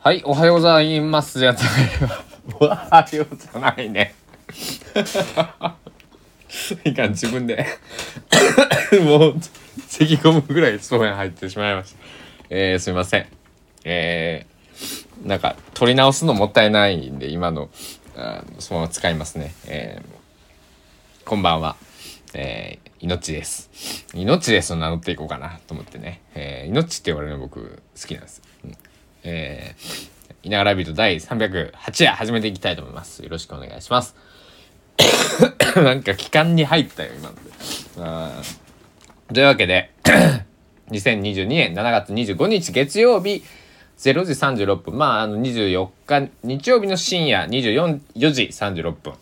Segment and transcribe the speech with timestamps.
[0.00, 1.40] はい、おはようございます。
[1.40, 1.62] じゃない
[2.60, 4.14] おはようじゃないね。
[6.84, 7.66] いかん、自分で。
[9.02, 9.34] もう、
[9.88, 11.98] 咳込むぐらいそうや入ってしまいました。
[12.48, 13.26] えー、すいません。
[13.82, 17.68] えー、なんか、取り直すのもったいないんで、今の、
[18.16, 19.52] あのそのまま使いますね。
[19.66, 21.74] えー、こんばんは。
[22.34, 23.68] えー、命です。
[24.14, 26.20] 命ですを名乗っていこうかなと思ってね。
[26.36, 28.42] えー、命って言われるの僕好きなんです。
[28.64, 28.76] うん
[29.28, 33.22] えー、いながらビート第308夜始めていきたいと思います。
[33.22, 34.16] よろしくお願いします。
[35.76, 37.40] なんか期間に入ったよ、今ので。
[39.34, 39.90] というわけで、
[40.90, 43.44] 2022年7月25日月曜日
[43.98, 49.12] 0時36分、まあ、あの24日日曜日の深夜24 4時36分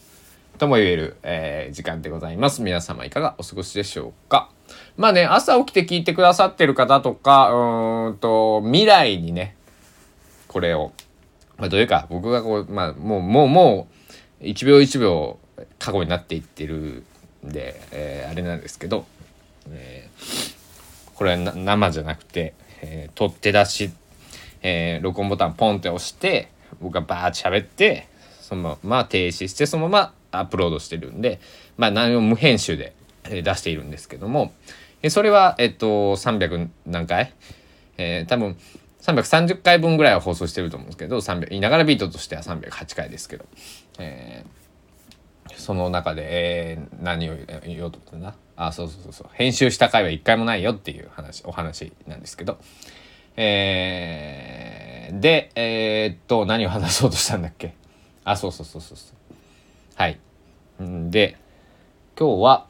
[0.58, 2.62] とも言える、えー時間でございます。
[2.62, 4.48] 皆様いかがお過ごしでしょうか。
[4.96, 9.55] まあね、朝起きて聞いてくださってる方とか、うんと、未来にね、
[10.56, 10.94] これを、
[11.58, 13.88] まあ、どういうか、僕がこう、まあ、もう、もう、も
[14.40, 15.38] う、1秒1秒
[15.78, 17.04] 過去になっていってる
[17.46, 19.04] んで、えーあれなんですけど、
[19.68, 20.56] えー
[21.14, 23.90] これは生じゃなくて、えー取って出し、
[24.62, 26.48] えー録音ボタンポンって押して、
[26.80, 28.08] 僕がバーッて喋って、
[28.40, 31.38] そのまま停止して、そのままアップロードしてるんで、
[31.76, 34.54] まあ、何を無編集で出しているんですけども、
[35.02, 37.34] えそれは、えっと、300何回？
[37.98, 38.56] えー多分
[39.06, 43.44] 330回分ぐらいは放送してると思うんですけど300いながらビートとしては308回ですけど、
[43.98, 44.66] えー
[45.56, 48.34] その中で、えー何を言おうと思ったんだ？
[48.56, 49.28] あそうそうそうそう。
[49.32, 52.58] 編集した回は一回もないよっていう話お話なんですけど。
[53.36, 57.74] えーでえーっと何を話そうとしたんだっけ？
[58.24, 59.16] あそうそうそうそうそう。
[59.94, 60.18] はい。
[60.82, 61.36] んで
[62.18, 62.66] 今日は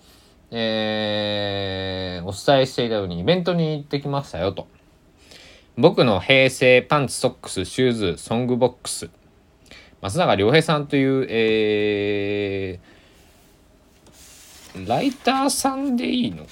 [0.50, 4.68] えーお伝えしていたようにイベントに行ってきましたよと。
[5.78, 9.10] 僕の平成パンツソックスシューズソングブック。
[10.00, 12.96] 松永良平さんという、えー
[14.86, 16.50] ライターさんでいいのか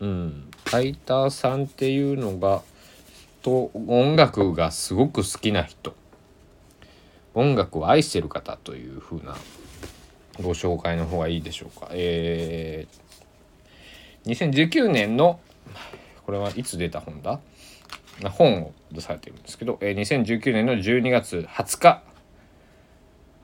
[0.00, 0.06] な？
[0.06, 2.62] うんライターさんっていうのが
[3.42, 5.94] と音楽がすごく好きな人。
[7.34, 9.36] 音楽を愛してる方というふうな
[10.40, 11.88] ご紹介の方がいいでしょうか。
[11.90, 13.01] えー、
[14.26, 15.40] 2019年の
[16.24, 17.40] これはいつ出た本だ？
[18.30, 22.02] 本を出されてるんですけど、えー、2019年の12月20日、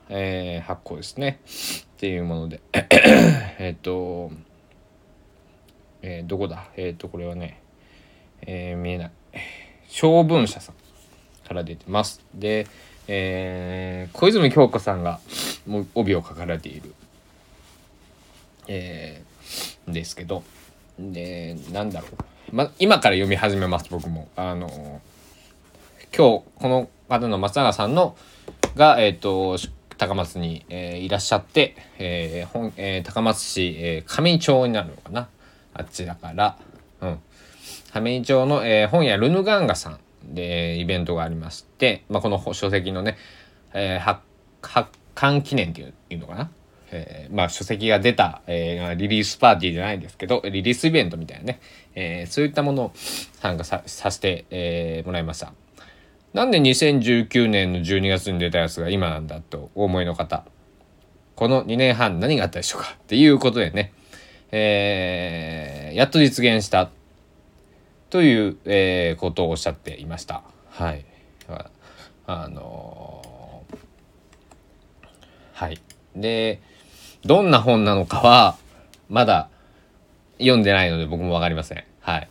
[0.09, 1.39] えー発行ですね。
[1.43, 4.31] っていうもので えっと、
[6.01, 6.69] えーどこだ？
[6.77, 7.61] えっ、とこれはね、
[8.43, 9.11] えー見えない。
[9.89, 10.75] 小文社さん
[11.47, 12.21] から出てます。
[12.33, 12.67] で、
[13.07, 15.19] えー小泉京子さんが
[15.95, 16.93] 帯を書かれている、
[18.67, 19.29] えー
[19.91, 20.43] ですけど
[20.99, 22.07] でなんだろ
[22.51, 24.27] う、ま、今から読み始めます僕も。
[24.35, 25.01] あの
[26.15, 28.15] 今日この方の松永さんの
[28.75, 29.57] がえっ、と
[29.97, 35.29] 高松に、えーいらっしゃって、えー本えー高松市、えー上井町になるのかな。
[35.73, 36.57] あっちだから。
[37.01, 37.19] うん。
[37.93, 43.17] 上井町の、えー本屋ルヌガンガさんでイベントがありまして、まあ、この書籍のね、
[43.73, 44.19] えー
[44.61, 46.49] 発刊記念っていうのかな、
[46.91, 51.59] えーまあ書籍が出た、えーリリースパーティーじゃないですけどリリースイベントみたいなね、
[51.95, 55.53] えーそういったものを参加ささせて、えーもらいました。
[56.33, 60.45] なんで2019年の12月に出たやつが今なんだとお思いの方
[61.35, 62.95] この2年半何があったでしょうか？
[62.95, 63.93] っていうことでね、
[64.51, 66.89] えーやっと実現した
[68.09, 70.43] という、えーことをおっしゃっていました。
[70.69, 71.05] はい。
[72.27, 73.77] あのー
[75.53, 75.79] はい。
[76.15, 76.61] で、
[77.25, 78.57] どんな本なのかは、
[79.09, 79.49] まだ
[80.37, 81.83] 読んでないので僕もわかりません。
[81.99, 82.29] はい。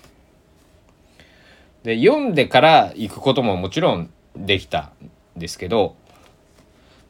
[1.83, 4.93] で、読んでから行くことももちろんできた
[5.37, 5.97] んですけど、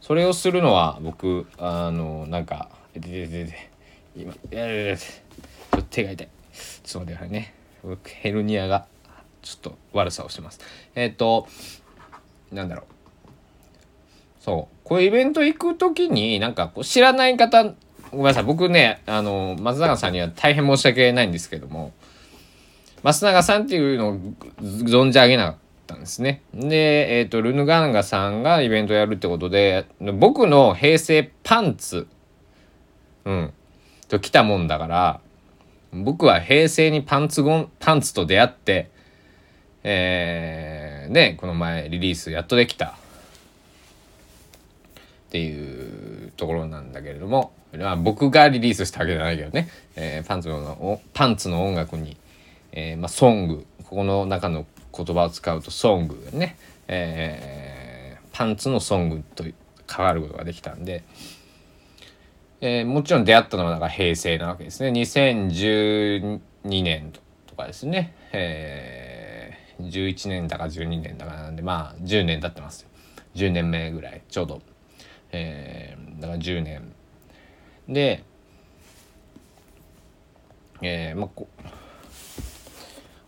[0.00, 3.70] それをするのは僕、あの、なんか、でででで
[4.16, 6.28] 今、いやいやいやちょっと手が痛い。
[6.84, 7.54] ちょっと待ってくださいね。
[7.82, 8.86] 僕ヘルニアが
[9.42, 10.60] ちょっと悪さをしてます。
[10.94, 11.46] えっ、と、
[12.50, 12.97] なんだろう。
[14.40, 14.76] そう。
[14.84, 17.64] こうイベント行くときに、なんかこう知らない方、
[18.10, 18.44] ごめんなさい。
[18.44, 21.92] 僕ね、あの、松永さんには大変申し訳ないんですけども、
[23.02, 24.18] 松永さんっていうのを
[24.60, 25.56] 存じ上げなかっ
[25.86, 26.42] たんですね。
[26.54, 32.06] で、えっ、と、ルヌガンガさんがイベントやるってことで、僕の平成パンツ、
[33.24, 33.52] うん、
[34.08, 35.20] と来たもんだから、
[35.92, 38.90] 僕は平成にパンツゴン、パンツと出会って、
[39.84, 42.96] えー、ね、この前リリースやっとできた
[45.28, 52.16] っていうところなんだけれども、まあ、僕がリリースしたわけじゃないけどね、えーパンツのパンツの音楽に
[52.72, 59.44] えー、まあ、ソングここの中の言葉を使うとソングね、えー、パンツのソングと
[59.90, 61.02] 変わることができたんで、
[62.60, 64.90] えー、もちろん出会ったのはなんか平成なわけですね。
[64.90, 67.12] 2012年
[67.46, 72.88] とかですね、えー、11年だか12年だかなんでまあ10年経ってますよ。
[73.34, 74.60] 10年目ぐらいちょうど、
[75.32, 76.92] えー、だから10年
[77.88, 78.24] で
[80.80, 81.48] えー、まあこ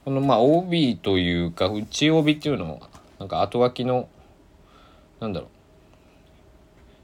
[0.05, 2.89] このまあ OB というか内帯っていうのは
[3.19, 4.09] なんか後書きの
[5.21, 5.51] なんだろう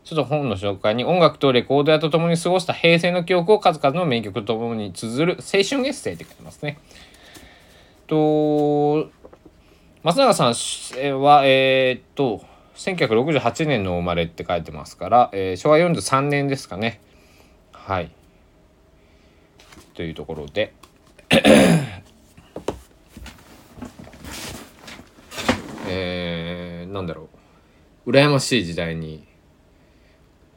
[0.04, 6.78] ちょっと本の紹介に音楽とレコード屋と共に過ごした平成の記憶を数々の名曲と共に綴る青春エッセイって書いてますね。
[8.06, 9.10] と
[10.04, 10.54] 松永さん
[11.20, 12.44] はえー、っと
[12.76, 17.00] 1968年の生まれって書いてますから、えー、昭和43年ですかね。
[17.72, 18.10] はい。
[19.94, 20.74] というところで。
[25.88, 27.28] えー、なんだろ
[28.06, 28.10] う。
[28.10, 29.26] 羨ましい時代に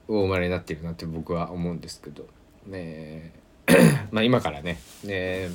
[0.07, 2.27] お生まれになっているなって僕は思うんですけど。
[2.65, 3.31] ね
[4.11, 4.79] まあ今からね。
[5.03, 5.47] ね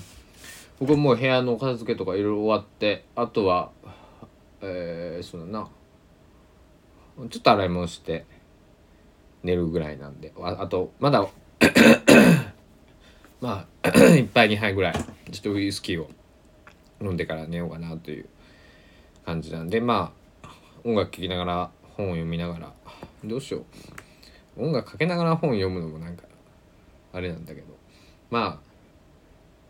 [0.81, 3.71] 僕もう部屋の片付けとかいろいろ終わってあとは
[4.63, 5.69] えー、そうだな。
[7.17, 8.25] ちょっと洗い物して
[9.43, 10.33] 寝るぐらいなんで。
[10.41, 11.21] ああとまだ
[13.41, 14.95] まあ 1杯2杯ぐらい
[15.31, 16.09] ちょっとウイスキーを
[17.01, 18.29] 飲んでから寝ようかなという
[19.25, 19.81] 感じなんで。
[19.81, 20.13] ま
[20.43, 20.49] あ
[20.85, 22.73] 音楽聴きながら本を読みながら
[23.23, 23.65] どうしよ
[24.57, 24.65] う。
[24.65, 26.25] 音楽かけながら本読むのもなんか
[27.13, 27.67] あれなんだけど。
[28.31, 28.75] まあ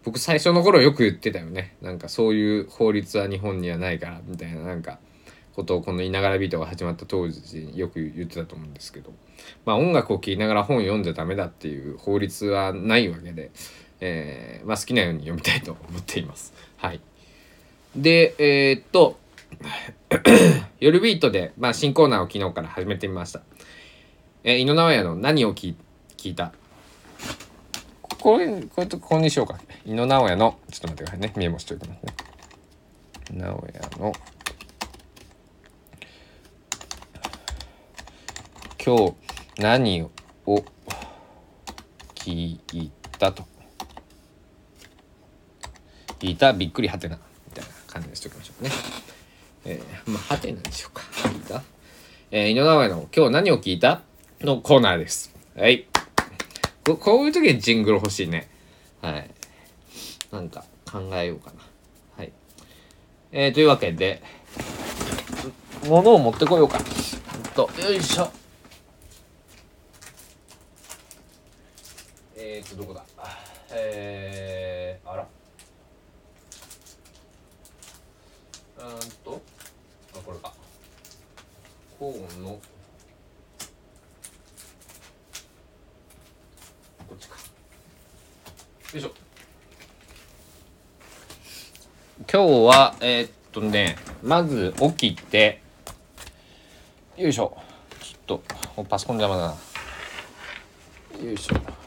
[0.05, 1.77] 僕最初の頃よく言ってたよね。
[1.81, 4.99] なんかそういう法律は日本にはないからみたいななんか
[5.55, 9.13] ことをこの「いながらビート」が始まった当時よく言ってたと思うんですけど
[9.65, 13.51] まあ音楽を聴きながら本読んじゃダメだっていう法律はないわけで、
[14.01, 16.53] えー、まあ好きなように読みたいと思っています。
[16.77, 17.01] はい。
[17.97, 19.19] で、えー、っと
[20.81, 23.43] 夜ビートで、まあ、新コーナーを昨日から始めてみました。
[24.43, 25.77] えー、井野直哉の何を聞
[26.25, 26.53] いた？
[28.21, 29.59] これ、これとここにしようか。
[29.85, 31.33] 井野直哉の、ちょっと待ってくださいね。
[31.37, 32.15] メモしておきますね。
[33.33, 34.13] 直哉の、
[38.87, 39.15] 今日
[39.63, 40.11] 何を
[42.15, 43.43] 聞いたと。
[46.19, 47.19] 聞いたびっくりはてな。
[47.49, 48.71] みたいな感じにしておきましょうね。
[49.65, 51.01] えー、まあ、はてなんでしょうか。
[51.01, 51.63] 聞いた？
[52.31, 54.03] えー、井上直哉の今日何を聞いた
[54.43, 55.35] のコーナーです。
[55.57, 55.87] はい。
[56.85, 58.51] ここういう時にジングル欲しいね。
[59.01, 59.31] はい。
[60.31, 61.63] なんか考えようかな。
[62.19, 62.31] はい。
[63.33, 64.23] えー、というわけで、
[65.89, 66.79] 物を持ってこようか。
[67.55, 68.31] と、よいしょ。
[72.57, 73.05] えー、っと、どこだ？
[73.73, 75.27] えー、あら？
[78.79, 78.87] うん
[79.25, 79.43] と、
[80.15, 80.53] あ、これか。
[81.99, 82.61] コーンの、こ
[87.17, 87.35] っちか。
[88.93, 89.11] よいしょ。
[92.19, 95.61] 今日は、えー、っとね、まず起きて、
[97.17, 97.59] よいしょ。
[98.01, 98.41] ちょっ
[98.77, 99.57] と、パソコン邪魔だ
[101.21, 101.27] な。
[101.27, 101.84] よいしょ。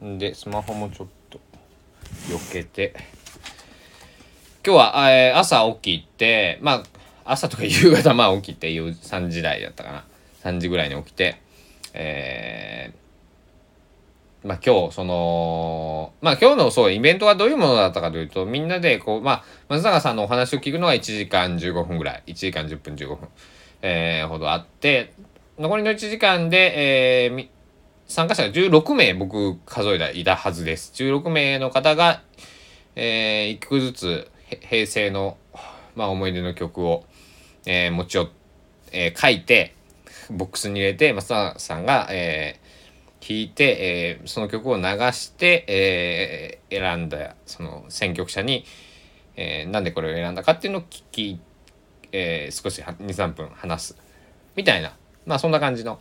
[0.00, 1.40] でスマホもちょっと
[2.28, 2.94] 避けて。
[4.62, 6.82] 今日は、えー、朝起きてまあ
[7.24, 10.04] 朝とか夕方まあ起きて3時台だったかな。
[10.42, 11.40] 3時ぐらいに起きて
[11.92, 22.22] えー、まあ今日そのまあ今日のそうイベントはどういうものだったかというとみんなでこうまあ松永さんのお話を聞くのは1時間15分ぐらい。
[22.26, 23.28] 1時間10分15分、
[23.82, 25.14] えー、ほどあって
[25.58, 27.48] 残りの1時間で、えー、
[28.10, 30.92] 参加者が16名僕数えたいたはずです。
[30.96, 32.22] 16名の方が、
[32.96, 34.30] えー、1曲ずつ
[34.68, 35.38] 平成の、
[35.94, 37.04] まあ、思い出の曲を、
[37.66, 38.28] えー、持ち寄
[38.90, 39.76] えー、書いて、
[40.28, 48.64] ボックスに入れて、松田さんが、えー、弾いて、えー、その曲を流して、えー、選んだ、その選曲者に、
[49.36, 51.40] えー、なんでこれを選んだかっていうのを聞き、
[52.10, 53.96] えー、少し2、3分話す。
[54.56, 56.00] みたいな、まあそんな感じの、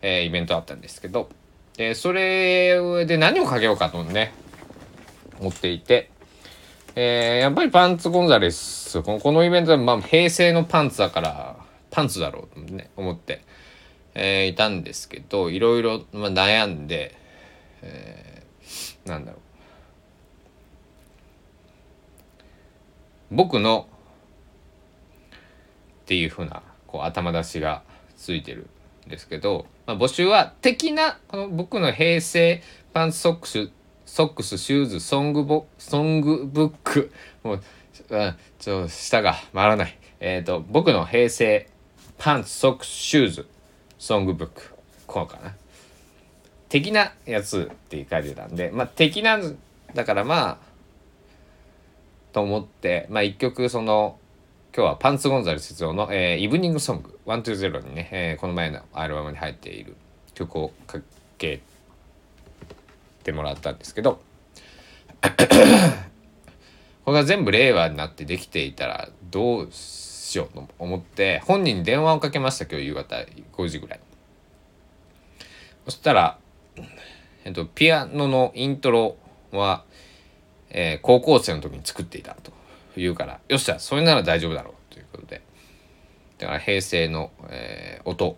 [0.00, 1.28] えー、イベントだったんですけど、
[1.76, 4.32] で、それで何をかけようかとね、
[5.40, 6.10] 思っていて、
[6.94, 11.56] えー、やっぱりパンツゴンザレス、このこのイベントは、まあ、平成のパンツだから、
[11.90, 13.42] パンツだろうとね、思って、
[14.14, 17.16] えー、いたんですけど、いろいろ、まあ、悩んで、
[17.80, 19.40] えー、なんだろう。
[23.34, 23.88] 僕の
[26.02, 27.82] っていうふうなこう頭出しが
[28.16, 28.68] ついてる
[29.06, 33.70] ですけど、まあ、募集は的なこの僕の平成パンツソックス
[34.06, 37.60] ソックスシューズソングボソングブックもう
[38.02, 39.98] ちょっと舌が回らない。
[40.20, 41.68] えっ、と僕の平成
[42.18, 43.46] パンツソックスシューズ
[43.98, 44.74] ソングブック
[45.06, 45.54] こうかな。
[46.68, 49.38] 的なやつって書いてたんでまあ的な
[49.94, 50.58] だからまあ
[52.32, 54.18] と思ってまあ一曲その
[54.74, 59.96] 今日はパンツゴンザレスの、えー、イブニングソング120にね、えー、この前のアルバムに入っている
[60.32, 60.98] 曲をか
[61.36, 61.60] け
[63.22, 64.22] てもらったんですけど
[67.04, 73.16] これが全部令和になってできていたらどうしようと思って本人に電話をかけました今日夕方
[73.52, 74.00] 5時ぐらい。
[75.84, 76.38] そしたら、
[77.44, 79.16] えっと、ピアノのイントロ
[79.50, 79.84] は、
[80.70, 82.61] えー、高校生の時に作っていたと。
[82.96, 85.42] 言うからよっしゃそれなら大丈夫だろうということで。
[86.42, 88.36] だから平成の、えー、音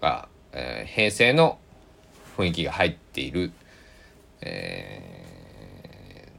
[0.00, 1.58] が、えー、平成の
[2.36, 3.50] 雰囲気が入っている、
[4.40, 5.02] え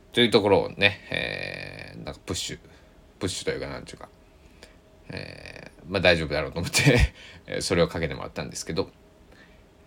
[0.10, 2.60] ー、というところをね、えー、なんかプッシュ
[3.20, 4.08] プッシュというかなんていうか、
[5.10, 7.14] えー、まあ大丈夫だろうと思って
[7.62, 8.90] それをかけてもらったんですけど、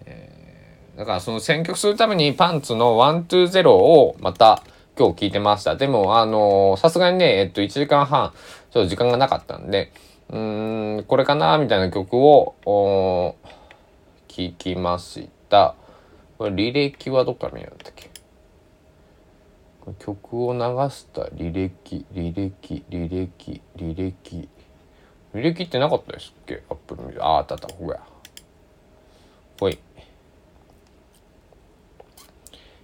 [0.05, 4.63] えー、だからその選曲するためにパンツの120をまた
[4.99, 5.77] 今日聞いてました。
[5.77, 8.33] でも、あのさすがにね、えっと、1時間半、
[8.71, 9.91] ちょっと時間がなかったんで、
[10.29, 13.37] うーん、これかなみたいな曲を、お
[14.29, 15.75] 聞きました。
[16.39, 18.11] これ履歴はどっから見るんだっけ？
[19.99, 20.59] 曲を流
[20.91, 24.49] した履歴、履歴、履歴、履歴。
[25.35, 26.63] 履歴ってなかったですっけ？
[26.69, 27.25] アップル見る。
[27.25, 28.01] あ、あったあった、ここや。
[29.59, 29.79] ほい。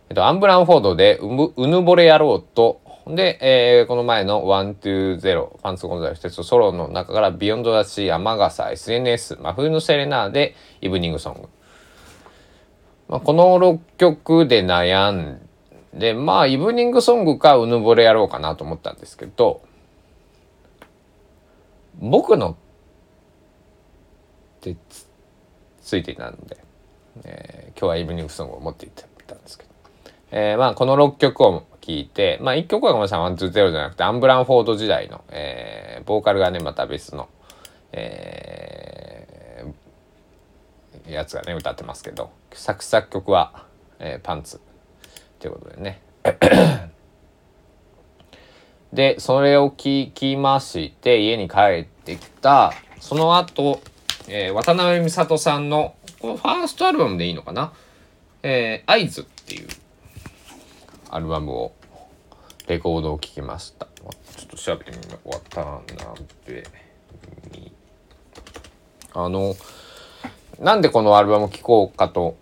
[0.09, 11.49] えっと、アンブランフォードでうむ、うぬぼれやろうと、で、えー、この前の120、パンツゴンザルステソロの中からビヨンドダシー、雨傘、SNS、真冬のセレナーでイブニングソング。
[13.09, 15.41] まあ、この6曲で悩ん
[15.95, 19.63] で、まあ、イブニングソングかうぬぼれやろうかなと思ったんですけど、
[21.99, 22.55] 僕のっ
[24.61, 24.77] て
[25.81, 26.59] ついていたので、
[27.25, 28.93] えー、今日はイブニングソングを持っていっ
[29.27, 29.68] たんですけど、
[30.31, 37.29] えー、まあ、この6曲を聴いて、まあ、1曲はごめんなさい、ワンツーゼロじゃなくて、アンブランフォード時代の、えー、ボーカルがね、また別の、
[37.93, 43.65] えー、やつがね、歌ってますけど、作作曲は、
[43.99, 44.61] えー、パンツ
[45.39, 46.03] ということでね。
[48.93, 53.81] で、それを聞きまして、家に帰ってきた、その後、
[54.29, 57.73] えー、渡辺美里さんの、このファーストアルバムでいいのかな？
[58.43, 59.69] えー、合図っていう
[61.11, 61.73] アルバムを
[62.67, 63.87] レコードを聴きました。
[63.87, 65.31] ちょっと調べてみよう。
[65.31, 65.99] 渡辺
[69.15, 69.57] あの
[70.61, 72.37] なんでこのアルバムを聴こうかと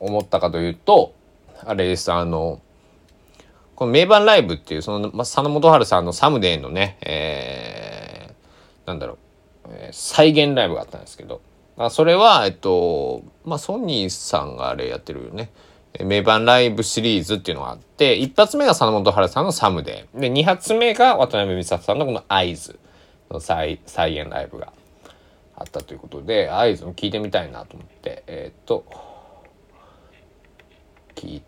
[0.00, 1.14] 思ったかというと
[1.64, 2.60] あれですあの
[3.74, 11.40] この名盤ライブっていうその、ま、佐野元春さんのサムデーのね、えー、なんだろう、えー、再現ライブがあったんですけど。
[11.80, 15.52] あそれはえっとまあソニーさんがあれやってるよね
[16.04, 20.20] 名盤ライブシリーズっていうのがあって、一発目が佐野元春さんのサムデー。
[20.20, 22.78] で、二発目が渡辺美里さんのこの合図
[23.30, 24.72] の再再現ライブが
[25.56, 28.84] あったということで、合図を聞いてみたいなと思って、えっ、と、
[31.14, 31.42] 聞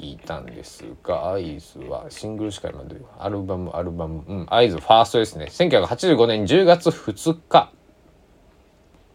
[0.00, 3.04] 聞いたんですが、合図はシングルしか今出る。
[3.18, 5.46] アルバム、アルバム、うん、合図ファーストですね。
[5.50, 7.70] 1985年10月2日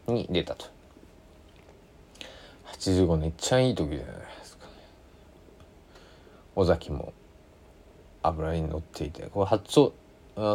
[0.08, 0.68] に出たと。
[2.78, 4.16] 85年、いっちゃいい時じゃない。
[6.56, 7.14] 尾崎も
[8.24, 9.92] 油に乗っていてこれ初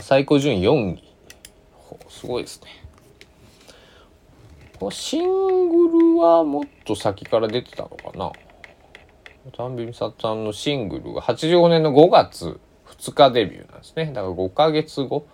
[0.03, 1.05] 最高順位4位。
[2.09, 2.69] すごいですね。
[4.79, 8.33] このシングルはもっと先から出てたのかな？
[9.53, 14.07] 丹美美里さんのシングルが85年の5月2日デビューなんですね。
[14.07, 15.27] だから5ヶ月後。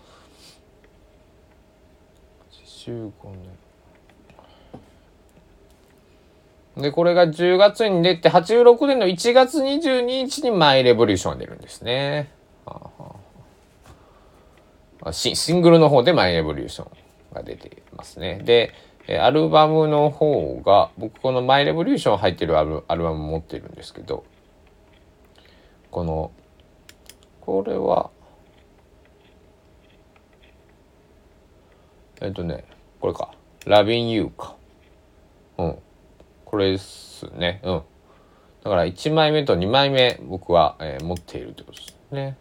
[2.86, 3.58] 85年。
[6.76, 12.30] で、これが10月に出て、86年の1月22日にマイレボリューションが出るんですね。
[15.12, 16.90] シシングルの方で My Revolution
[17.32, 18.40] が出てますね。
[18.44, 18.74] で、
[19.20, 24.24] アルバムの方が、僕この My Revolution 入ってるアルアルバム持ってるんですけど、
[25.90, 26.32] この、
[27.40, 28.10] これは、
[32.20, 32.64] えっとね、
[33.00, 33.30] これか。
[33.64, 34.56] Lovin' You か。
[35.58, 35.78] うん。
[36.56, 37.60] これですね。
[37.64, 37.82] うん。
[38.64, 42.38] だから1枚目と2枚目僕は、えー、持っているってことですね。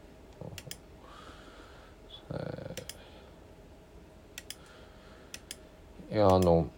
[6.12, 6.69] え、いやあの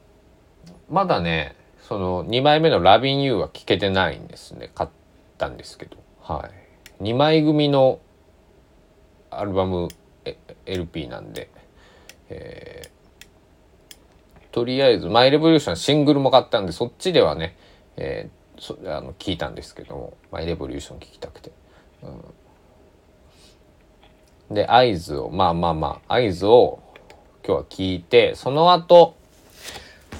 [0.89, 4.71] まだねその2枚目の「Lovin' You」は聞けてないんですね。
[4.73, 4.89] 買っ
[5.37, 6.49] たんですけど、は
[6.99, 7.99] い、2枚組の
[9.29, 9.89] アルバム
[10.65, 11.51] LP なんで、
[12.29, 12.96] えー、
[14.51, 17.57] とりあえず「My Revolution」シングルも買ったんでそっちではね、
[17.97, 21.51] えー、そあの聞いたんですけども「マイ・レボリューション」聞きたくて。
[24.49, 26.79] うん、で合図をまあまあまあ合図を
[27.43, 29.15] 今日は聞いてその後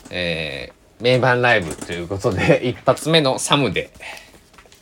[0.10, 3.90] えー、名盤ライブということで 一発目のサムデ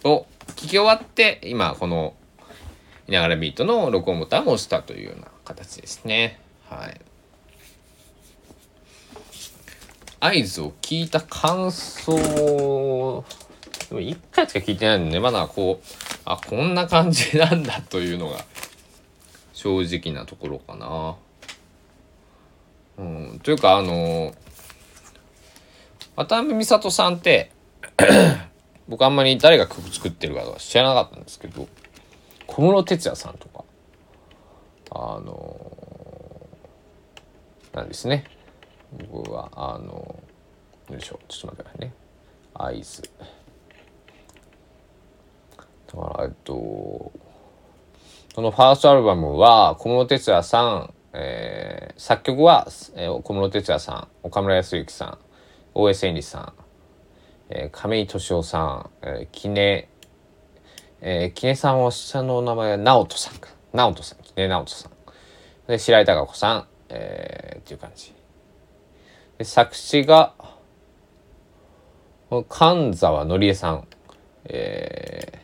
[0.03, 2.13] を聞き終わって今この
[3.07, 6.39] いながらビートの録音ボタンを押したというような形ですね。
[6.69, 6.99] はい。
[10.27, 12.15] 合図を聞いた感想、
[13.89, 15.85] でも1回しか聞いてないんで、まだこう、
[16.25, 18.45] あ、こんな感じなんだというのが
[19.53, 21.15] 正直なところかな。
[22.97, 23.03] う
[23.35, 24.33] ん、というかあの
[26.15, 27.51] 渡辺美里さんって
[28.87, 31.67] 僕あんまり誰が曲作ってるかとか知らなかったんですけど
[32.47, 33.65] 小室哲哉さんとか
[34.91, 36.47] あの、
[37.73, 38.23] なんですね。
[38.91, 40.23] 僕はあの、
[40.89, 41.93] よいしょちょっと待ってくださいね
[42.53, 43.01] 合図
[45.87, 47.11] だからえっと
[48.33, 55.17] そのファーストアルバムは小室哲哉さん、えー、作曲は、えー、小室哲哉さん岡村康之さん
[55.73, 56.53] 大江千里さん、
[57.49, 59.89] えー、亀井敏夫さん、えー、キネ
[61.07, 63.49] えー、キネさんは下の名前は直人さんか。
[63.73, 64.91] 直人さん、キネ直人さん。
[65.67, 68.11] で、白井貴子さん、えー、っていう感じ。
[69.43, 70.33] 作詞が、
[72.49, 73.87] 神沢のりえさん、
[74.45, 75.39] えー、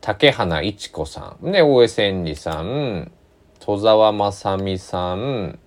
[0.00, 3.10] 竹花一子さん、で、大江千里さん、
[3.60, 5.58] 戸沢正美さん、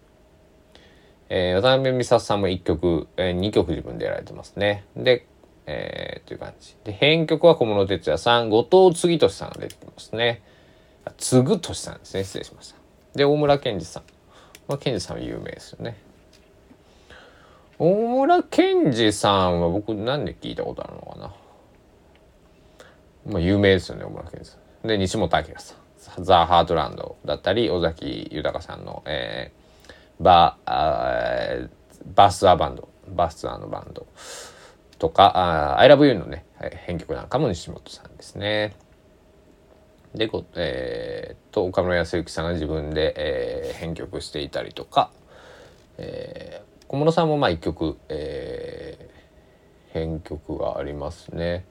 [1.30, 4.86] えー、渡辺美里さんも1曲、えー、2曲自分でやられてますね。
[4.96, 5.26] で、
[5.66, 6.76] えー、という感じ。
[6.84, 10.42] で、編曲は小室哲哉さん、後藤次俊さんが出てきますね。
[11.18, 12.24] 次俊さんですね。
[12.24, 12.76] 失礼しました。
[13.16, 14.15] で、大村健二さん。
[14.68, 15.98] まあ、健二さんは有名ですよね。
[17.78, 21.36] 大村健二さんは僕なんで聞いたことあるのかな。
[23.28, 24.88] まあ、有名ですよね、大村健二さん。
[24.88, 26.24] で、西本明さん。
[26.24, 31.70] ザ・ハートランドだったり、尾崎豊さんの、えー、バー、
[32.16, 34.06] バスアバンド、バスツアーのバンド。
[35.00, 36.46] とか、I love you のね、
[36.86, 38.76] 編曲なんかも西本さんですね。
[40.16, 45.12] で、こえー、と、岡村康之さんが自分で、えー、編曲していたりとか、
[45.98, 51.66] えー、小室さんもまあ一曲、えー、編曲がありますね。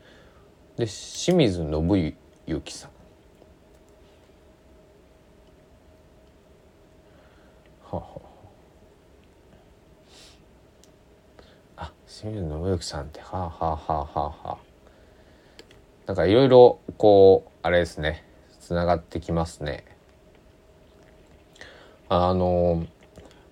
[0.77, 2.91] で、清水信之さん。
[7.91, 8.21] はは
[11.77, 14.59] あ清水信之さんってはあはあはあはあはあ
[16.07, 18.25] なんかいろいろこうあれですね
[18.65, 19.85] つながってきますね
[22.09, 22.87] あの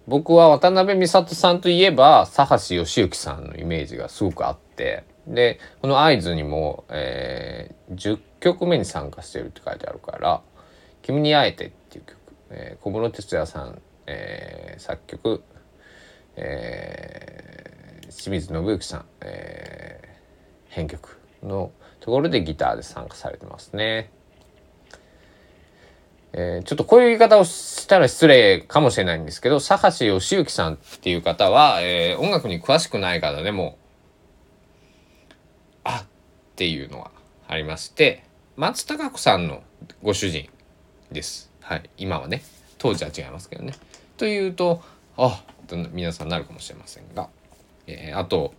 [0.06, 10.42] 僕は渡辺美里さんといえば佐橋義行さんのイメージがすごくあってでこの合図にも、えー、10曲目に参加してるって書いてあるから
[11.02, 12.16] 「君に会えて」っていう曲、
[12.50, 15.42] えー、小室哲哉さん、えー、作曲、
[16.36, 17.62] えー
[18.12, 24.10] 清水信之さん、えー、編曲のところでギターで参加されてますね。
[26.34, 33.76] えー、ちょっとこういう言い方をしたら失礼かもしれないんですけど、佐橋義行さんっていう方は、えー、音楽に詳しくない方でも、
[35.84, 36.08] あっ
[36.56, 37.10] ていうのが
[37.48, 38.24] ありまして、
[38.56, 39.62] 松たか子さんの
[40.02, 40.48] ご主人
[41.10, 41.50] です。
[41.60, 41.90] はい。
[41.98, 42.42] 今はね。
[42.78, 43.74] 当時は違いますけどね。
[44.16, 44.82] というと、
[45.16, 47.28] あと皆さんなるかもしれませんが。
[47.86, 48.54] えー、あと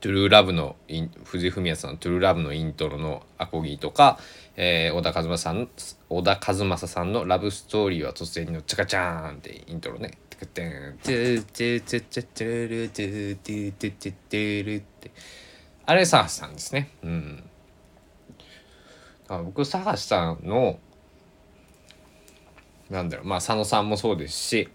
[0.00, 0.76] トゥルーラブの
[1.24, 4.18] 藤井フミヤさんのトゥルーラブのイントロのアコギとか、
[4.56, 5.68] えー、小田和正さん
[6.08, 10.18] 小田和正さんのラブストーリーは突然のチャカチャーンってイントロね。
[15.84, 16.90] あれ、サーさんですね。
[17.02, 17.44] うん。
[19.28, 20.78] 僕、サーさんの、
[22.88, 24.68] なんだろう、まあ、佐野さんもそうですし、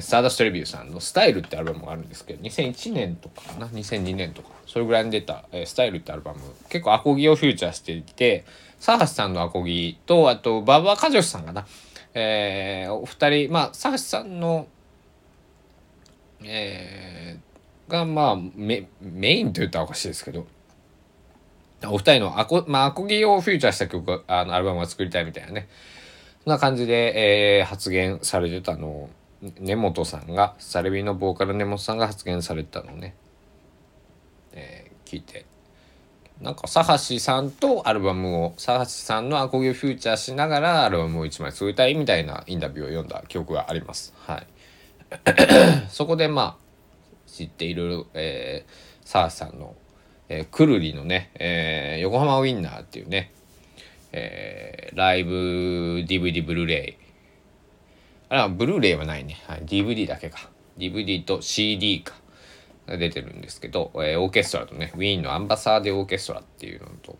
[0.00, 4.50] スターダストレビューさんの「スタイル」ってアルバムがあるんですけど2001年とかかな？2002年とか。
[4.66, 6.40] それぐらいに出た「スタイル」ってアルバム。
[6.68, 8.44] 結構アコギをフューチャーしていて
[8.78, 11.66] サーシさんのアコギとあと馬場和義さんかな、
[12.14, 14.66] えー、お二人まあサーシさんの
[16.44, 20.46] えー、がまあメメインと言ったらおかしいですけど
[21.84, 25.68] お二人のアコ,、まあ、アコギをフューチャーした曲あのアルバムを作りたいみたいなね。
[26.44, 29.10] そんな感じで、えー、発言されてたのを
[29.58, 33.16] 根本さんがサルビのボーカル根本さんが発言されたのね、
[34.52, 35.46] えー、聞いて。
[36.40, 44.12] なんか佐橋さんとアルバムを佐橋さんのアコギをフューチャーしながらアルバムを1枚作りたいみたいなインタビューを読んだ記憶があります。
[44.26, 44.46] はい、
[45.88, 46.62] そこでまあ
[47.28, 49.76] 知っている、えー、佐橋さんの、
[50.28, 53.32] えー、くるりのね、えー、横浜ウィンナーっていうね、
[54.10, 55.32] えー、ライブ
[56.08, 57.01] DVD ブルーレイ
[58.34, 60.48] あブルーレイはないね、はい、DVD だけか。
[60.78, 62.14] DVD と CD か。
[62.86, 67.16] 出てるんですけど、えー、オーケストラとねウィーンのアンバサーデオーケストラっていうのと、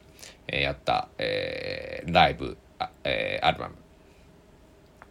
[0.48, 3.74] えー、やった、えー、ライブあ、えー、アルバム。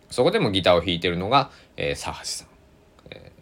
[0.09, 2.47] そこでもギターを弾いてるのが、えー、佐橋さん、
[3.11, 3.41] えー、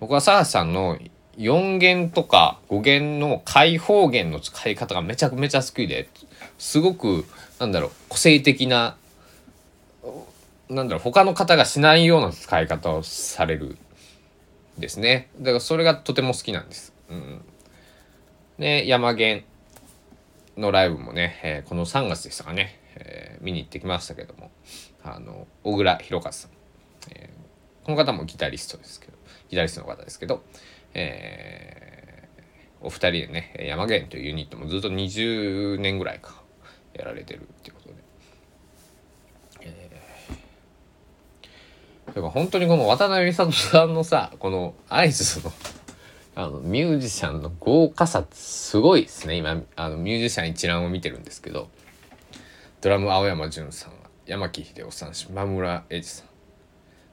[0.00, 0.98] 僕は佐橋さんの
[1.38, 6.10] 4弦とか5弦の開放弦の使い方がめちゃくちゃ好きで
[6.58, 7.24] すごく
[7.58, 8.96] なんだろう個性的な
[10.74, 13.76] なんだろう他の方がしないような使い方をされる
[14.78, 15.30] ですね。
[15.38, 16.94] だからそれがとても好きなんです。
[17.10, 17.44] うん、
[18.58, 19.46] で山源
[20.56, 24.50] のライブもね、えー、この3月でしたかね、えー、見に行ってきましたけども。
[25.04, 26.50] あの小倉弘和さん、
[27.10, 29.12] えー、この方もギタリストですけど
[29.48, 30.42] ギタリストの方ですけど、
[30.94, 36.40] えー、お二人でね山源というユニットもずっと20年ぐらいか
[36.94, 37.94] やられてるっていうことで。
[39.62, 39.90] え
[42.14, 45.52] だから本当にこの渡辺美里さんのさこのアイスの
[46.34, 49.36] あのミュージシャンの豪華さすごいですね。
[49.36, 51.68] 今あのミュージシャン一覧を見てるんですけど。
[52.80, 53.92] ドラム青山純さん
[54.26, 56.24] 山木秀夫さん島村英二さ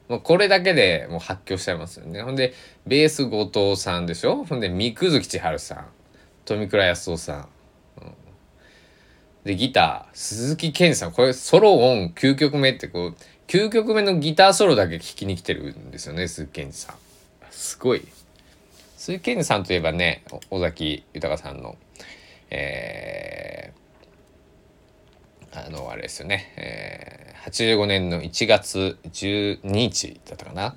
[0.08, 0.12] ん。
[0.12, 2.22] もうこれだけでもう発狂しちゃいますよね。
[2.22, 2.54] ほんで
[2.88, 4.44] ベース後藤さんでしょ？
[4.44, 5.86] ほんで三久月千春さん。
[6.44, 7.48] 富倉康夫さん、
[8.02, 8.14] うん、
[9.44, 11.12] でギター鈴木健さん。
[11.12, 13.16] これソロオン9曲目ってこう
[13.50, 16.96] 9曲目のギターソロだけ聴きに来てるんですよね鈴木健二さん。
[17.50, 18.06] すごい。
[18.96, 21.76] 鈴木健二さんといえばね尾崎豊さんの
[22.50, 30.76] えー、あのあれですよね、えー、85年の1月12日だったかな、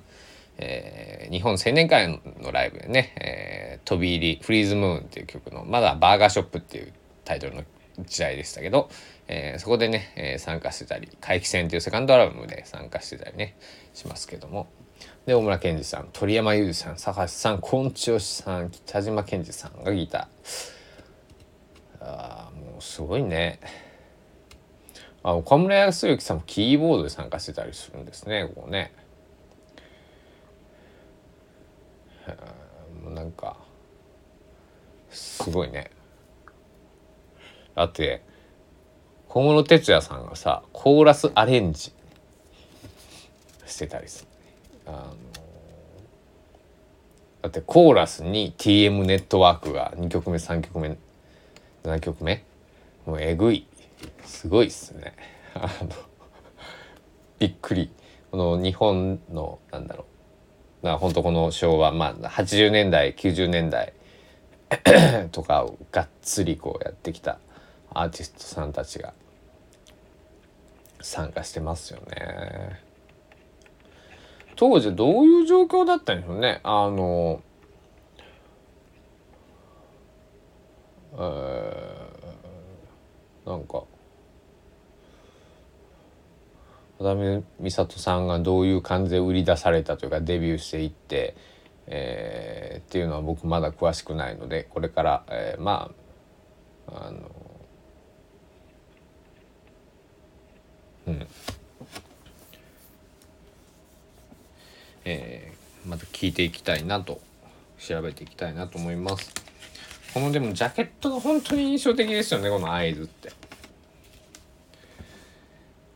[0.58, 6.92] えー、日本青年会のライブでね「えー、飛び入りフリーズムーン」っていう曲のまだ「バーガーショップ」っていう
[7.24, 7.62] タイトルの
[7.98, 8.90] 時代でしたけど、
[9.28, 13.56] えー、そこでね、えー、参加してたり「怪奇戦」っていうセカンドアルバムで参加してたりね
[13.94, 14.66] しますけども。
[15.26, 22.04] で大村健二さん鳥山裕二さん坂橋さん昆虫さん北島健二さんがギター。
[22.06, 23.60] あもうすごいね。
[25.22, 28.92] あ岡村康之さんもキーボードで参加してたりするんですねここね。
[33.02, 33.56] もうなんか
[35.10, 35.90] すごいね。
[37.74, 38.22] だって
[39.28, 41.92] 小室哲哉さんがさコーラスアレンジ
[43.66, 44.28] してたりする、
[44.86, 45.16] あの
[47.42, 50.96] だってコーラスに TM ネットワークが2曲目3曲目
[51.84, 52.44] 7曲目
[53.06, 53.66] もうえぐい。
[54.24, 55.14] すごいっすね。
[55.54, 55.90] あの
[57.38, 57.90] びっくり。
[58.30, 60.06] この日本のなんだろ
[60.82, 60.86] う。
[60.86, 63.92] な本当この昭和まあ80年代90年代
[65.30, 67.38] とかをがっつりこうやってきた
[67.94, 69.14] アーティストさんたちが
[71.00, 72.82] 参加してますよね。
[74.56, 76.60] 当時どういう状況だったんでしょうね。
[76.62, 77.42] あの、
[81.12, 83.84] えー、なんか
[86.98, 91.36] 渡辺美里さんがどういう感じで売り出されたというかデビューしていって、
[91.86, 95.90] えー、っていうのは僕まだ詳しくないのでこれから、えー、ま
[96.86, 97.43] ああの
[101.06, 101.26] うん。
[105.04, 107.20] えー、また聞いていきたいなと
[107.78, 109.32] 調べていきたいなと思います。
[110.14, 113.32] このでもジャケットが本当に印象的ですよねこの合図って。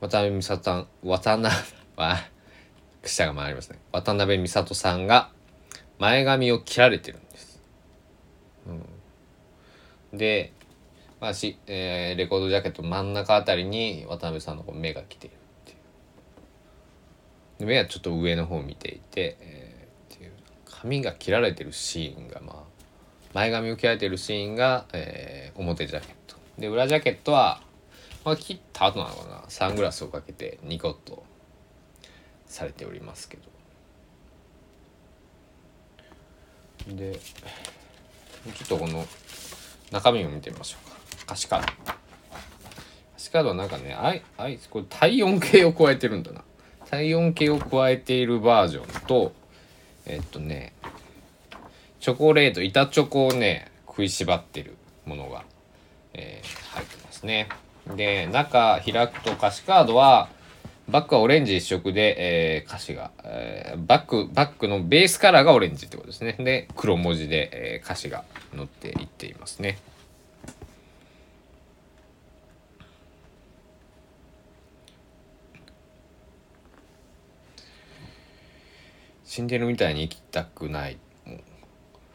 [0.01, 1.55] 渡辺美里さん渡辺
[1.97, 2.19] は
[3.03, 3.79] くしゃが回りますね。
[3.93, 5.31] 渡辺美里さんが
[5.99, 7.61] 前髪を切られてるんです、
[10.13, 10.53] うん、で
[11.21, 15.75] まあしえー、レコードジャケット真ん中あたりに渡辺さんの目が来ているってい
[17.65, 17.67] う。
[17.67, 20.33] 目はちょっと上の方を見ていて、えー、っていう。
[20.65, 22.57] 髪が切られてるシーンがまあ
[23.35, 26.37] 前髪を切られてるシーンが、えー、表ジャケット。
[26.57, 27.61] で裏ジャケットは、
[28.25, 29.45] まあ、切った後なのかな。
[29.49, 31.25] サングラスをかけてニコッと
[32.47, 33.43] されておりますけど。
[36.97, 39.05] でちょっとこの
[39.91, 40.88] 中身を見てみましょうか。
[41.29, 41.67] 歌詞カード
[43.13, 46.43] 歌詞カードはなんかねあいあいこれ体温計を加えてるんだな
[46.91, 49.33] 体温計を加えているバージョンと
[50.07, 50.73] えっとね
[52.01, 55.45] チョコレート板チョコをね食いしばってるものが
[56.15, 57.49] えー、入ってますね。
[57.97, 60.29] で、中開くと歌詞カードは、
[60.89, 66.33] バックはオレンジ一色で、えー、歌詞が、えー、バック、バックのベースカラーがオレンジってことですね。
[66.39, 69.79] で、黒文字で、えー、歌詞が載っていっていますね。
[79.39, 80.99] 死んでるみたいに生きたくない。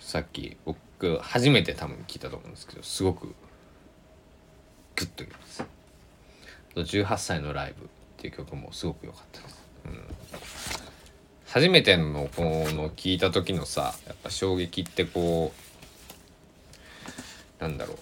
[0.01, 3.33] さっき僕初めて多分聞いたと思うんですけど、すごくグ
[5.05, 5.63] ッときます。
[6.75, 9.63] 18歳のライブっていう曲もすごく良かったです。
[9.85, 10.03] うん、
[11.47, 15.53] 初めてのこの聞いた時のさやっぱ衝撃ってこ
[17.57, 17.97] うなんだろう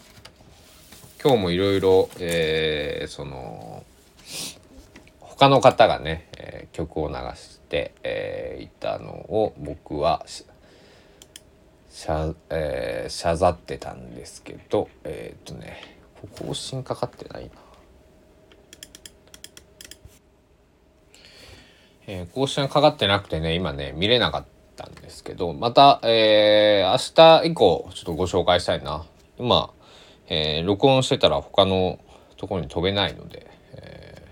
[1.22, 2.10] 今日もいろいろ
[3.08, 3.84] その
[5.20, 7.61] 他の方がね、えー、曲を流して、
[8.04, 15.98] えー、いたのを僕はしゃ,、えー、しゃざってたんですけどえっ、とね
[16.40, 17.52] 更新かかってないな。
[22.08, 29.06] えー、更新かかってなくてね、今ね、見れなかったんですけど、また、えー、明日以降、ちょっとご紹介したいな。
[29.40, 29.72] 今、
[30.28, 32.00] えー、録音してたら他の
[32.38, 34.28] ところに飛べないので、え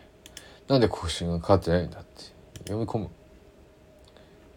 [0.67, 2.23] ー、なんで更新がかかってないんだって
[2.63, 3.09] 読み込む。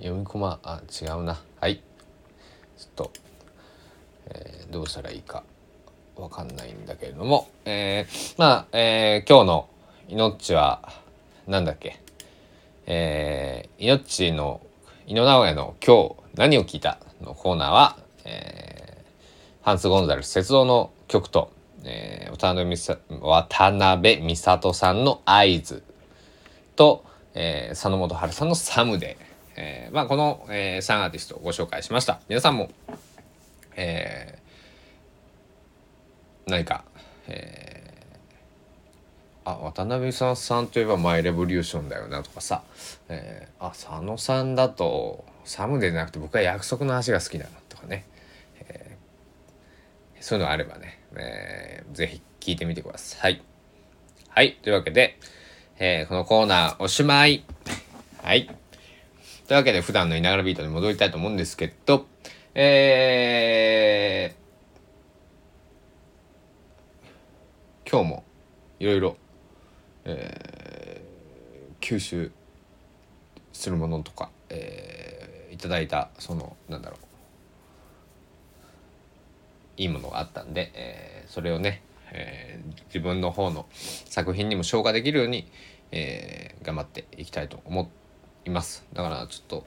[0.02, 1.40] 読み込ま、あ、違うな。
[1.60, 1.76] はい。
[1.76, 1.82] ちょ
[2.86, 3.12] っと、
[4.26, 5.44] えー、どうしたらいいか
[6.16, 9.68] わかんないんだけれども、えー、まあ、えー、今日の
[10.08, 10.92] 命は、
[11.46, 12.00] なんだっけ？
[12.86, 14.60] えー、命の
[15.06, 21.52] 井野直哉の今日何を聞いたのコーナーは、えー、ハンス・ゴンザレス鉄道の曲と、
[21.84, 22.66] えー、渡辺
[24.26, 25.84] 美里さんの合図
[26.74, 29.16] と、えー、佐野元春さんのサムで、
[29.56, 32.20] えー、まあこの、えー、3アーティストをご紹介しました。
[32.28, 32.70] 皆さんも、
[33.76, 36.84] えー、何か、
[37.28, 37.82] えー
[39.44, 42.62] あ渡辺さんさんといえばマイレボリューションだよなとかさ、
[43.08, 48.06] えー、あ佐野さんだとサムでなくて僕は約束の足が好きだなとかね、
[48.60, 53.42] えー、そういうのあればね、えー、ぜひ聞いてみてください。
[54.28, 54.58] はい。
[54.62, 55.18] というわけで、
[55.78, 57.44] えー、このコーナーおしまい。
[58.22, 58.62] はい。
[59.52, 62.06] というわけで普段のいながらビートに戻りたいと思うんですけど、
[62.54, 68.24] えー、今日も
[68.80, 69.16] いろいろ
[70.06, 72.32] えー、吸収
[73.52, 76.98] するものとか、えー、いただいたそのなんだろう
[79.76, 85.46] いいものがあったんで、えー、それをね、えー、自分の方の作品にも消化できるように、
[85.90, 88.01] えー、頑張っていきたいと思って
[88.44, 88.85] います。
[88.92, 89.64] だからちょっと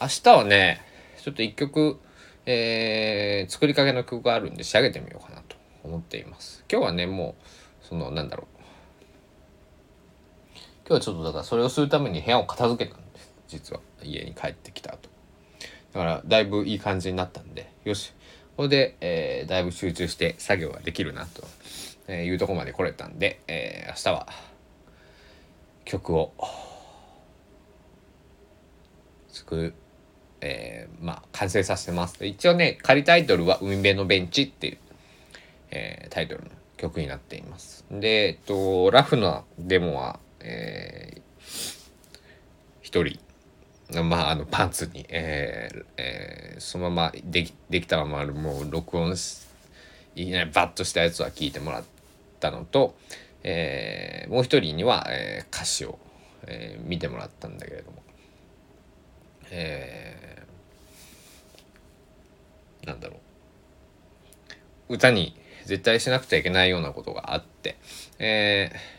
[0.00, 0.82] 明日はね
[1.22, 1.98] ちょっと一曲、
[2.46, 6.64] えー、作りかけの曲があるんで仕上げてみようかなと思っています。
[6.70, 7.34] 今日はねも
[7.82, 8.56] うそのなんだろう。
[10.88, 13.32] 今日はちょっとだからそれをするために部屋を片付けたんです。
[13.48, 15.08] 実は家に帰ってきた後。
[15.92, 17.70] だからだいぶいい感じになったんで。
[17.84, 18.12] よし。
[18.56, 21.44] これで、えー、だいぶ集中して作業ができるなと、
[22.08, 24.28] えいうとこまで来れたんで、えー、明日は
[25.84, 26.32] 曲を
[29.36, 29.74] 作る、
[30.40, 32.24] えー、まあ完成させてます。
[32.24, 34.78] 一応ね仮タイトルは「海辺のベンチ」っていう、
[35.70, 37.84] えー、タイトルの曲になっています。
[37.90, 41.20] でえっとラフなデモはえー、
[42.80, 43.18] 一人
[44.02, 49.46] まあ、あのパンツに、えーえー、そのままできできたままもう録音し
[50.16, 51.84] いきなりバッとしたやつは聞いてもらっ
[52.40, 52.96] たのと、
[53.44, 55.98] えー、もう一人には、えー、歌詞を、
[56.46, 57.95] えー、見てもらったんだけれども、
[59.50, 63.16] えー、なんだろ
[64.88, 64.94] う。
[64.94, 67.76] 歌に絶対しなくちゃいけないようなことがあって、
[68.18, 68.96] えー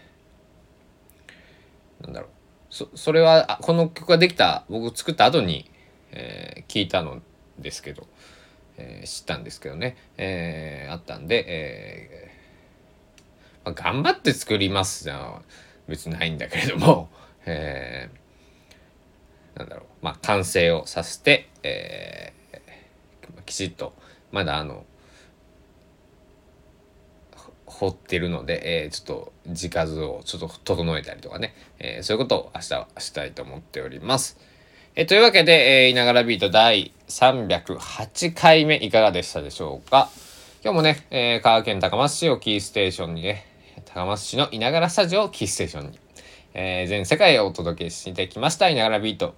[2.01, 2.29] なんだろう。
[2.69, 5.69] そそれはこの曲ができた僕作った後に、
[6.11, 7.21] えー、聞いたの
[7.59, 8.07] ですけど、
[8.77, 15.41] えー、知ったんですけどね、えー、あったんで、えーまあ、頑張って作りますじゃ
[15.87, 17.09] 別にないんだけれども、
[17.45, 18.17] えー、
[19.57, 23.93] なんだろうまあ完成をさせて、えー、きちっと
[24.31, 24.85] まだあの
[27.65, 34.39] 掘ってるので、えー、ちょっと字数をちょっと整えたりとかね、えー、そういうことを明日はしたいと思っております。
[34.95, 40.09] えー、というわけで、えー、いながらビート第308回目いかがでしたでしょうか？
[40.63, 43.45] 今日もね、えー、香川県高松市をキーステーションにね、
[43.85, 45.99] 高松市のいながらスタジオをキーステーションに、
[46.55, 49.35] えー、全世界へお届けしてきましたいながらビート。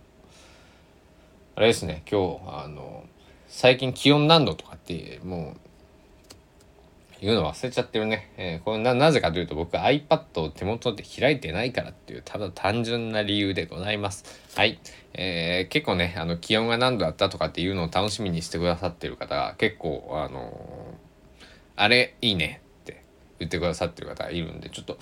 [1.59, 3.03] あれですね、今日、あの、
[3.49, 8.31] 最近気温何度とかって、もう、言うの忘れちゃってるね。
[8.37, 14.23] えー、これな、ぜかというと僕 iPad を手元で開いてないからっていう、ただ単純な理由でございます。
[14.55, 14.79] はい。
[15.13, 23.03] えー、結構ね、あの、気温が何度だったとかっていうのを楽しみにしてくださってる方が結構、あのー、あれ、いいねって
[23.39, 24.97] 言ってくださってる方がいるんで、ちょっと、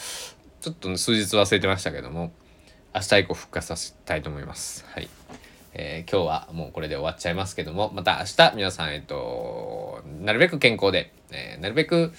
[0.62, 2.32] ちょっと数日忘れてましたけども、
[2.96, 4.84] 明日以降復活させたいと思います。
[4.90, 5.08] はい。
[5.80, 12.12] えー、今日はもうこれで終わっちゃいますけども、また明日皆さん、えっと、なるべく健康で、えー、なるべく、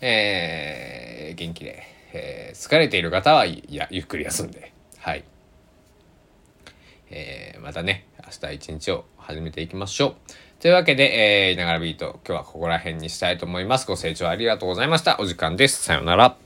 [0.00, 5.24] えー、元気で、えー、疲れている方はいやゆっくり休んで、はい。
[7.08, 10.14] えー、またね、明日一日を始めていきましょう。
[10.60, 13.86] というわけで、えー、いながらビート、今日はここら辺にしたいと思います。
[13.86, 15.20] ご清聴ありがとうございました。
[15.20, 15.84] お時間です。
[15.84, 16.45] さようなら。